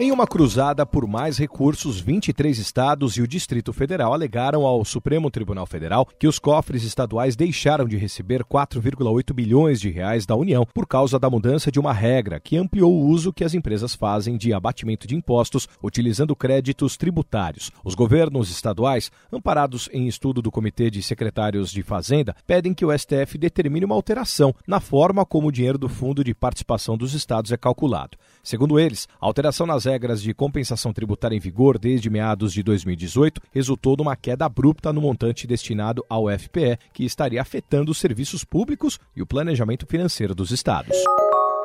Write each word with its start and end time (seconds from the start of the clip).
Em 0.00 0.12
uma 0.12 0.28
cruzada 0.28 0.86
por 0.86 1.08
mais 1.08 1.38
recursos, 1.38 1.98
23 1.98 2.56
estados 2.56 3.16
e 3.16 3.22
o 3.22 3.26
Distrito 3.26 3.72
Federal 3.72 4.12
alegaram 4.12 4.64
ao 4.64 4.84
Supremo 4.84 5.28
Tribunal 5.28 5.66
Federal 5.66 6.06
que 6.16 6.28
os 6.28 6.38
cofres 6.38 6.84
estaduais 6.84 7.34
deixaram 7.34 7.84
de 7.84 7.96
receber 7.96 8.44
4,8 8.44 9.34
bilhões 9.34 9.80
de 9.80 9.90
reais 9.90 10.24
da 10.24 10.36
União 10.36 10.64
por 10.72 10.86
causa 10.86 11.18
da 11.18 11.28
mudança 11.28 11.72
de 11.72 11.80
uma 11.80 11.92
regra 11.92 12.38
que 12.38 12.56
ampliou 12.56 12.92
o 12.92 13.08
uso 13.08 13.32
que 13.32 13.42
as 13.42 13.54
empresas 13.54 13.96
fazem 13.96 14.36
de 14.36 14.52
abatimento 14.52 15.04
de 15.04 15.16
impostos 15.16 15.68
utilizando 15.82 16.36
créditos 16.36 16.96
tributários. 16.96 17.72
Os 17.84 17.96
governos 17.96 18.52
estaduais, 18.52 19.10
amparados 19.32 19.90
em 19.92 20.06
estudo 20.06 20.40
do 20.40 20.52
Comitê 20.52 20.92
de 20.92 21.02
Secretários 21.02 21.72
de 21.72 21.82
Fazenda, 21.82 22.36
pedem 22.46 22.72
que 22.72 22.86
o 22.86 22.96
STF 22.96 23.36
determine 23.36 23.84
uma 23.84 23.96
alteração 23.96 24.54
na 24.64 24.78
forma 24.78 25.26
como 25.26 25.48
o 25.48 25.52
dinheiro 25.52 25.76
do 25.76 25.88
Fundo 25.88 26.22
de 26.22 26.32
Participação 26.36 26.96
dos 26.96 27.14
Estados 27.14 27.50
é 27.50 27.56
calculado. 27.56 28.16
Segundo 28.44 28.78
eles, 28.78 29.08
a 29.20 29.26
alteração 29.26 29.66
nas 29.66 29.87
regras 29.88 30.20
de 30.20 30.34
compensação 30.34 30.92
tributária 30.92 31.34
em 31.34 31.40
vigor 31.40 31.78
desde 31.78 32.10
meados 32.10 32.52
de 32.52 32.62
2018 32.62 33.40
resultou 33.50 33.96
numa 33.96 34.14
queda 34.14 34.44
abrupta 34.44 34.92
no 34.92 35.00
montante 35.00 35.46
destinado 35.46 36.04
ao 36.10 36.26
FPE, 36.28 36.78
que 36.92 37.04
estaria 37.04 37.40
afetando 37.40 37.90
os 37.90 37.98
serviços 37.98 38.44
públicos 38.44 39.00
e 39.16 39.22
o 39.22 39.26
planejamento 39.26 39.86
financeiro 39.86 40.34
dos 40.34 40.50
estados. 40.50 40.94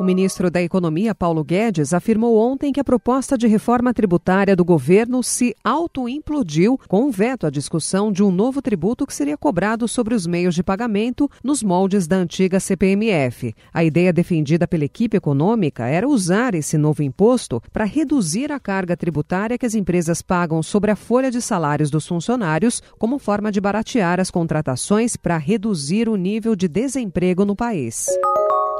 O 0.00 0.04
ministro 0.04 0.50
da 0.50 0.62
Economia, 0.62 1.14
Paulo 1.14 1.44
Guedes, 1.44 1.92
afirmou 1.92 2.38
ontem 2.38 2.72
que 2.72 2.80
a 2.80 2.84
proposta 2.84 3.36
de 3.36 3.46
reforma 3.46 3.92
tributária 3.92 4.56
do 4.56 4.64
governo 4.64 5.22
se 5.22 5.54
autoimplodiu 5.62 6.80
com 6.88 7.04
o 7.04 7.10
veto 7.10 7.46
à 7.46 7.50
discussão 7.50 8.10
de 8.10 8.22
um 8.22 8.30
novo 8.30 8.62
tributo 8.62 9.06
que 9.06 9.14
seria 9.14 9.36
cobrado 9.36 9.86
sobre 9.86 10.14
os 10.14 10.26
meios 10.26 10.54
de 10.54 10.62
pagamento 10.62 11.30
nos 11.44 11.62
moldes 11.62 12.06
da 12.06 12.16
antiga 12.16 12.58
CPMF. 12.58 13.54
A 13.72 13.84
ideia 13.84 14.14
defendida 14.14 14.66
pela 14.66 14.84
equipe 14.84 15.18
econômica 15.18 15.86
era 15.86 16.08
usar 16.08 16.54
esse 16.54 16.78
novo 16.78 17.02
imposto 17.02 17.62
para 17.70 17.84
reduzir 17.84 18.50
a 18.50 18.58
carga 18.58 18.96
tributária 18.96 19.58
que 19.58 19.66
as 19.66 19.74
empresas 19.74 20.22
pagam 20.22 20.62
sobre 20.62 20.90
a 20.90 20.96
folha 20.96 21.30
de 21.30 21.42
salários 21.42 21.90
dos 21.90 22.06
funcionários, 22.06 22.82
como 22.98 23.18
forma 23.18 23.52
de 23.52 23.60
baratear 23.60 24.18
as 24.18 24.30
contratações 24.30 25.18
para 25.18 25.36
reduzir 25.36 26.08
o 26.08 26.16
nível 26.16 26.56
de 26.56 26.66
desemprego 26.66 27.44
no 27.44 27.54
país. 27.54 28.06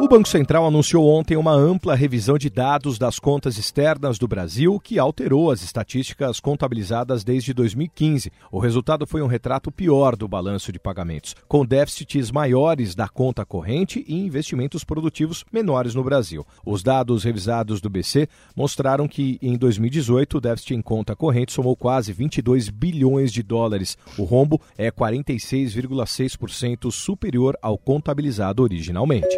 O 0.00 0.08
Banco 0.08 0.26
Central 0.26 0.66
anunciou 0.66 1.06
ontem 1.06 1.36
uma 1.36 1.52
ampla 1.52 1.94
revisão 1.94 2.38
de 2.38 2.48
dados 2.48 2.98
das 2.98 3.18
contas 3.18 3.58
externas 3.58 4.18
do 4.18 4.26
Brasil 4.26 4.80
que 4.80 4.98
alterou 4.98 5.50
as 5.50 5.62
estatísticas 5.62 6.40
contabilizadas 6.40 7.22
desde 7.22 7.52
2015. 7.52 8.32
O 8.50 8.58
resultado 8.58 9.06
foi 9.06 9.20
um 9.20 9.26
retrato 9.26 9.70
pior 9.70 10.16
do 10.16 10.26
balanço 10.26 10.72
de 10.72 10.78
pagamentos, 10.78 11.36
com 11.46 11.66
déficits 11.66 12.30
maiores 12.30 12.94
da 12.94 13.06
conta 13.06 13.44
corrente 13.44 14.02
e 14.08 14.18
investimentos 14.18 14.82
produtivos 14.82 15.44
menores 15.52 15.94
no 15.94 16.02
Brasil. 16.02 16.46
Os 16.64 16.82
dados 16.82 17.22
revisados 17.22 17.82
do 17.82 17.90
BC 17.90 18.30
mostraram 18.56 19.06
que 19.06 19.38
em 19.42 19.58
2018 19.58 20.38
o 20.38 20.40
déficit 20.40 20.74
em 20.74 20.80
conta 20.80 21.14
corrente 21.14 21.52
somou 21.52 21.76
quase 21.76 22.14
22 22.14 22.70
bilhões 22.70 23.30
de 23.30 23.42
dólares. 23.42 23.98
O 24.16 24.24
rombo 24.24 24.58
é 24.78 24.90
46,6% 24.90 26.90
superior 26.90 27.58
ao 27.60 27.76
contabilizado 27.76 28.62
originalmente. 28.62 29.36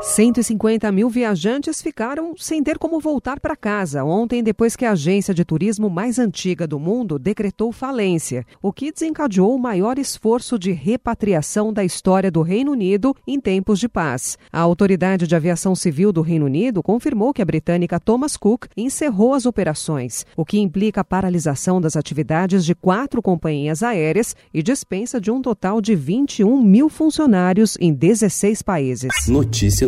150 0.00 0.92
mil 0.92 1.10
viajantes 1.10 1.82
ficaram 1.82 2.32
sem 2.36 2.62
ter 2.62 2.78
como 2.78 3.00
voltar 3.00 3.40
para 3.40 3.56
casa 3.56 4.04
ontem, 4.04 4.44
depois 4.44 4.76
que 4.76 4.84
a 4.84 4.92
agência 4.92 5.34
de 5.34 5.44
turismo 5.44 5.90
mais 5.90 6.20
antiga 6.20 6.68
do 6.68 6.78
mundo 6.78 7.18
decretou 7.18 7.72
falência, 7.72 8.46
o 8.62 8.72
que 8.72 8.92
desencadeou 8.92 9.52
o 9.52 9.58
maior 9.58 9.98
esforço 9.98 10.56
de 10.56 10.70
repatriação 10.70 11.72
da 11.72 11.84
história 11.84 12.30
do 12.30 12.42
Reino 12.42 12.70
Unido 12.70 13.12
em 13.26 13.40
tempos 13.40 13.80
de 13.80 13.88
paz. 13.88 14.38
A 14.52 14.60
Autoridade 14.60 15.26
de 15.26 15.34
Aviação 15.34 15.74
Civil 15.74 16.12
do 16.12 16.22
Reino 16.22 16.46
Unido 16.46 16.80
confirmou 16.80 17.34
que 17.34 17.42
a 17.42 17.46
britânica 17.46 17.98
Thomas 17.98 18.36
Cook 18.36 18.66
encerrou 18.76 19.34
as 19.34 19.46
operações, 19.46 20.24
o 20.36 20.44
que 20.44 20.60
implica 20.60 21.00
a 21.00 21.04
paralisação 21.04 21.80
das 21.80 21.96
atividades 21.96 22.64
de 22.64 22.72
quatro 22.72 23.20
companhias 23.20 23.82
aéreas 23.82 24.36
e 24.54 24.62
dispensa 24.62 25.20
de 25.20 25.32
um 25.32 25.42
total 25.42 25.80
de 25.80 25.96
21 25.96 26.62
mil 26.62 26.88
funcionários 26.88 27.76
em 27.80 27.92
16 27.92 28.62
países. 28.62 29.10
Notícia 29.26 29.87